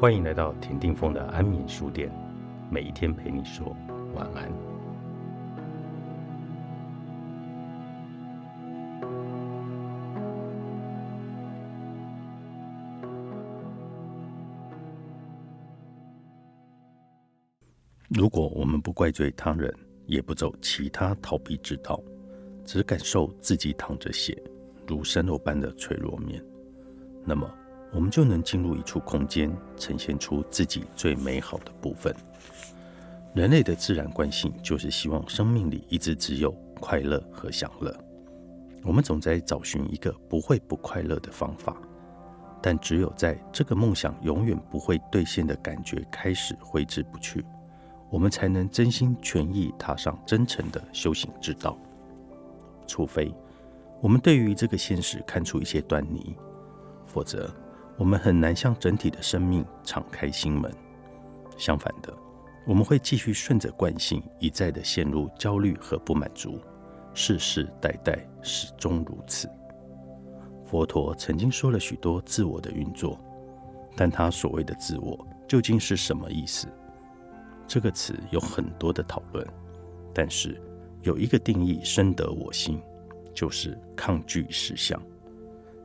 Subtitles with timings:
[0.00, 2.10] 欢迎来到田定峰的安眠书店，
[2.70, 3.76] 每一天陪你说
[4.14, 4.50] 晚安。
[18.08, 19.70] 如果我们不怪罪他人，
[20.06, 22.02] 也不走其他逃避之道，
[22.64, 24.42] 只感受自己淌着血、
[24.86, 26.42] 如生肉般的脆弱面，
[27.22, 27.46] 那么。
[27.92, 32.14] 我们就能进入一处空间，呈现出自己最美好的部分。
[33.34, 37.92] 人类的自然惯性就是希望生命里一直只有快乐和享乐。
[38.84, 41.76] 我们总在找寻一个不会不快乐的方法，
[42.62, 47.44] 但只有在这个梦想永远不会兑现的感觉开始挥之不去，
[48.08, 51.76] 我们才能真心全意踏上真诚的修行之道。
[52.86, 53.34] 除非
[54.00, 56.36] 我们对于这个现实看出一些端倪，
[57.04, 57.52] 否则。
[58.00, 60.72] 我们很难向整体的生命敞开心门。
[61.58, 62.10] 相反的，
[62.66, 66.58] 我们会继续顺着惯性，一再的陷入焦虑和不满足，
[67.12, 69.50] 世世代代始终如此。
[70.64, 73.20] 佛陀曾经说了许多自我的运作，
[73.94, 76.68] 但他所谓的自我究竟是什么意思？
[77.66, 79.46] 这个词有很多的讨论，
[80.14, 80.58] 但是
[81.02, 82.80] 有一个定义深得我心，
[83.34, 84.98] 就是抗拒实相。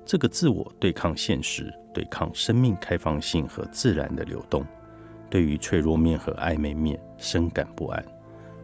[0.06, 1.73] 这个自我对抗现实。
[1.94, 4.66] 对抗生命开放性和自然的流动，
[5.30, 8.06] 对于脆弱面和暧昧面深感不安，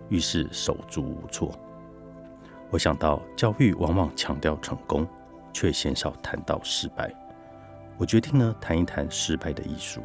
[0.10, 1.58] 于是手足无措。
[2.70, 5.08] 我想到教育往往强调成功，
[5.54, 7.10] 却鲜少谈到失败。
[7.98, 10.02] 我决定呢谈一谈失败的艺术。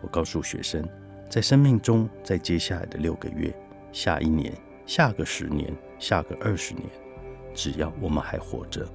[0.00, 0.88] 我告诉学生，
[1.28, 3.52] 在生命中，在接下来的六个月、
[3.90, 4.54] 下一年、
[4.86, 6.86] 下个十年、下个二十年，
[7.54, 8.86] 只要我们还活着，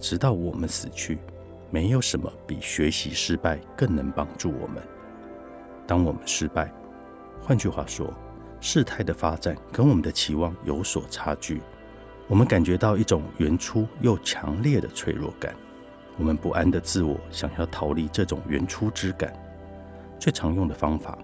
[0.00, 1.18] 直到我们死去。
[1.70, 4.82] 没有什么比学习失败更能帮助我们。
[5.86, 6.72] 当我们失败，
[7.42, 8.10] 换句话说，
[8.58, 11.60] 事态的发展跟我们的期望有所差距，
[12.26, 15.54] 我们感觉到一种原初又强烈的脆弱感。
[16.16, 19.30] 我们不安的自我想要逃离这种原初之感。
[20.18, 21.18] 最常用的方法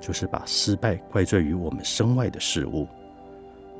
[0.00, 2.88] 就是把失败怪罪于我们身外的事物。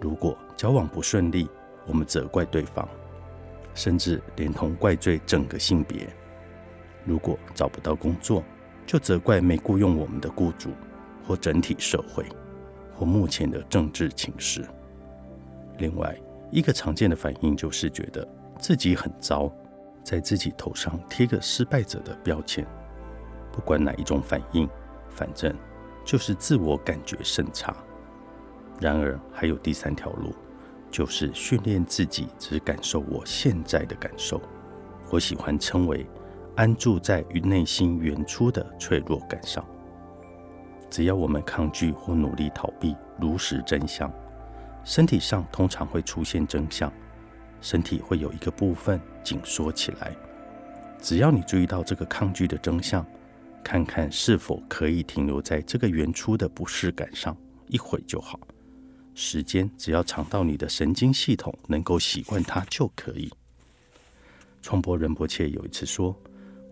[0.01, 1.49] 如果交往不顺利，
[1.87, 2.89] 我们责怪对方。
[3.75, 6.09] 甚至连同怪罪整个性别。
[7.05, 8.43] 如果找不到工作，
[8.87, 10.71] 就责怪没雇佣我们的雇主，
[11.27, 12.25] 或整体社会，
[12.95, 14.65] 或目前的政治情势。
[15.79, 16.17] 另外
[16.51, 18.27] 一个常见的反应就是觉得
[18.59, 19.53] 自己很糟，
[20.03, 22.67] 在自己头上贴个失败者的标签。
[23.53, 24.69] 不管哪一种反应，
[25.11, 25.55] 反正
[26.05, 27.77] 就是自我感觉甚差。
[28.81, 30.35] 然而还有第三条路。
[30.95, 34.41] 就是训练自己只感受我现在的感受，
[35.11, 36.07] 我喜欢称为
[36.55, 39.67] 安住在于内心原初的脆弱感上。
[40.89, 44.09] 只要我们抗拒或努力逃避如实真相，
[44.85, 46.93] 身体上通常会出现真相，
[47.61, 50.15] 身体会有一个部分紧缩起来。
[51.01, 53.05] 只要你注意到这个抗拒的真相，
[53.65, 58.39] 看看是否可以停留在这个原初的不适感上一会就好。
[59.15, 63.33] 时间只要长到你的神经系统能够习惯它就可以。
[64.61, 66.15] 创波仁波切有一次说：“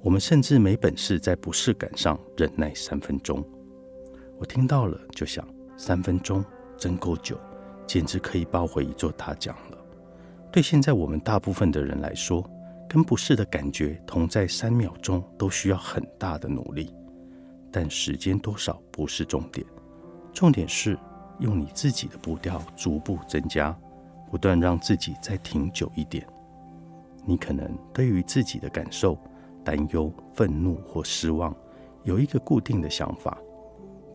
[0.03, 3.47] 我们甚至没本事在不适感上忍耐三分钟。”
[4.41, 6.45] 我听到了就想：三分钟
[6.77, 7.39] 真够久，
[7.87, 9.79] 简直可以抱回一座大奖了。
[10.51, 12.45] 对现在我们大部分的人来说，
[12.89, 16.93] 跟不适的感觉同在三秒钟都需要很大的努力。
[17.71, 19.65] 但时间多少不是重点，
[20.33, 20.99] 重点是。
[21.43, 23.77] 用你自己的步调逐步增加，
[24.31, 26.25] 不断让自己再停久一点。
[27.25, 29.19] 你可能对于自己的感受、
[29.65, 31.55] 担忧、愤怒或失望
[32.05, 33.37] 有一个固定的想法，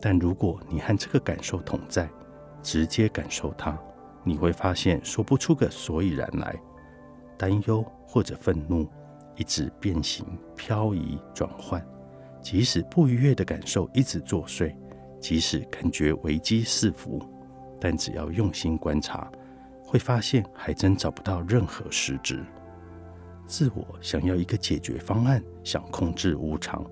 [0.00, 2.08] 但如果你和这个感受同在，
[2.62, 3.78] 直接感受它，
[4.24, 6.56] 你会发现说不出个所以然来。
[7.36, 8.88] 担忧或者愤怒
[9.36, 10.26] 一直变形、
[10.56, 11.80] 漂移、转换，
[12.42, 14.74] 即使不愉悦的感受一直作祟。
[15.20, 17.20] 即使感觉危机四伏，
[17.80, 19.30] 但只要用心观察，
[19.84, 22.44] 会发现还真找不到任何实质。
[23.46, 26.84] 自我想要一个解决方案，想控制无常，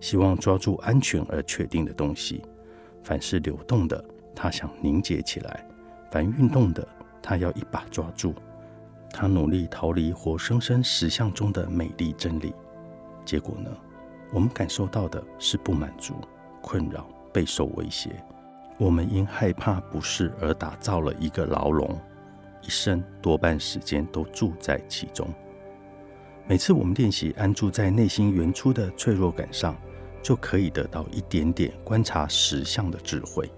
[0.00, 2.42] 希望抓住安全而确定的东西。
[3.02, 4.04] 凡是流动的，
[4.34, 5.52] 他想凝结起来；
[6.10, 6.86] 凡运动的，
[7.22, 8.34] 他要一把抓住。
[9.12, 12.54] 他努力逃离活生生实相中的美丽真理。
[13.24, 13.70] 结果呢？
[14.32, 16.14] 我们感受到的是不满足、
[16.62, 17.08] 困扰。
[17.32, 18.10] 备受威胁，
[18.78, 21.98] 我们因害怕不适而打造了一个牢笼，
[22.62, 25.26] 一生多半时间都住在其中。
[26.46, 29.76] 每次我们练习安住在内心原初的脆弱感上，
[30.22, 33.50] 就可以得到一点点观察实相的智慧。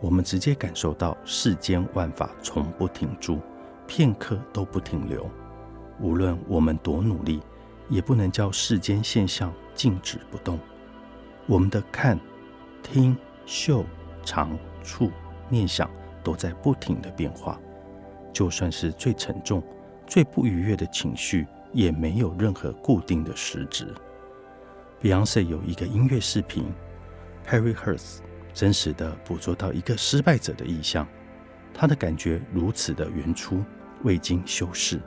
[0.00, 3.40] 我们直接感受到世间万法从不停住，
[3.86, 5.28] 片刻都不停留。
[6.00, 7.42] 无论我们多努力，
[7.88, 10.58] 也不能叫世间现象静止不动。
[11.46, 12.18] 我们的看、
[12.92, 13.16] 听、
[13.46, 13.84] 嗅、
[14.24, 15.12] 尝、触、
[15.48, 15.88] 念想
[16.24, 17.58] 都在不停的变化。
[18.32, 19.62] 就算是最沉重、
[20.06, 23.94] 最不愉悦的情绪，也没有任何固定的实质。
[25.00, 26.64] Beyonce 有一个音乐视频
[27.48, 28.18] ，Harry Hurst
[28.52, 31.06] 真实的捕捉到一个失败者的意象，
[31.72, 33.64] 他的感觉如此的原初，
[34.02, 35.00] 未经修饰，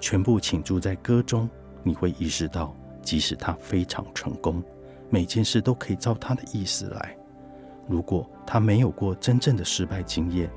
[0.00, 1.48] 全部倾注在歌中。
[1.82, 4.62] 你会意识到，即使他非常成功，
[5.10, 7.16] 每件事都可以照他的意思来。
[7.88, 10.50] 如果他没有过真正的失败经验，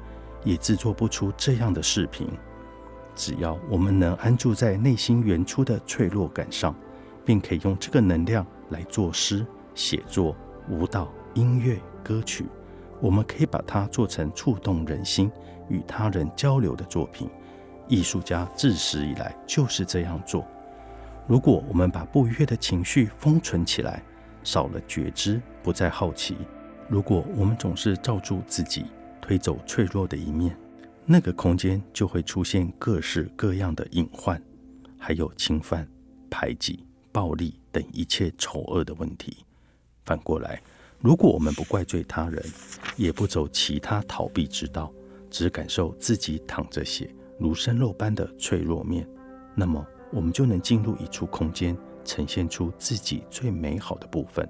[0.44, 2.28] 也制作不出这样的视频。
[3.16, 6.76] 只要我们能安住在内心原初的脆弱感上，
[7.26, 8.46] 并可以用这个能量。
[8.70, 10.36] 来作诗、写作、
[10.68, 12.46] 舞蹈、音乐、歌曲，
[13.00, 15.32] 我们可以把它做成触动人心、
[15.70, 17.30] 与他人交流的作品。
[17.88, 20.46] 艺术家自始以来就是这样做。
[21.28, 24.04] 如果我们把不愉悦的情绪封存起来，
[24.44, 26.36] 少了觉知，不再好奇；
[26.89, 28.86] 如果我们总是罩住自己，
[29.22, 30.57] 推走脆弱的一面，
[31.06, 34.42] 那个空间就会出现各式各样的隐患，
[34.98, 35.88] 还有侵犯、
[36.30, 36.84] 排挤。
[37.10, 39.38] 暴力等一切丑恶的问题。
[40.04, 40.62] 反过来，
[41.00, 42.45] 如果我们不怪罪他人，
[42.95, 44.94] 也不走其他逃避之道，
[45.31, 47.10] 只感受自己淌着血、
[47.40, 49.07] 如生肉般的脆弱面，
[49.56, 51.75] 那么我们就能进入一处空间，
[52.06, 54.48] 呈现出自己最美好的部分。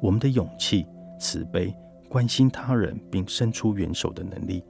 [0.00, 0.86] 我们的勇气、
[1.18, 1.74] 慈悲、
[2.08, 4.64] 关心他人并伸出援手的能力，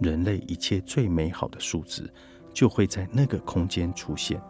[0.00, 2.12] 人类一切最美好的素质，
[2.52, 4.40] 就会在那个空间出现。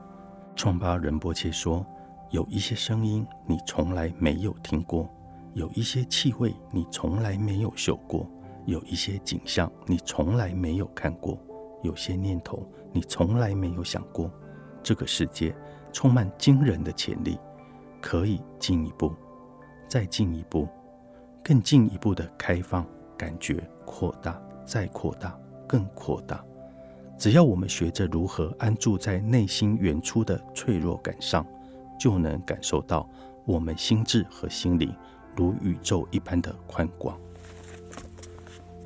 [0.57, 1.87] 创巴仁波切说。
[2.33, 5.11] 有一些声音你从来没有听过，
[5.55, 8.25] 有一些气味你从来没有嗅过，
[8.67, 11.37] 有一些景象你从来没有看过，
[11.83, 14.31] 有些念头你从来没有想过。
[14.81, 15.53] 这个世界
[15.93, 17.37] 充满惊人的潜力，
[18.01, 19.13] 可以进一步，
[19.89, 20.69] 再进一步，
[21.43, 26.45] 更进一步的开放，感觉扩大，再扩大，更扩大。
[27.19, 31.47] 只要我们学着如何安住在内心原初的脆弱感上。
[32.01, 33.07] 就能感受到
[33.45, 34.91] 我们心智和心灵
[35.37, 37.21] 如宇宙一般的宽广。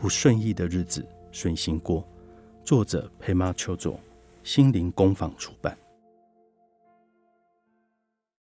[0.01, 2.05] 不顺意的日子，顺心过。
[2.65, 4.01] 作者：佩玛丘佐，
[4.43, 5.79] 心灵工坊出版。